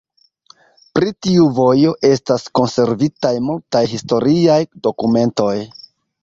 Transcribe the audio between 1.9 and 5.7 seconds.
estas konservitaj multaj historiaj dokumentoj.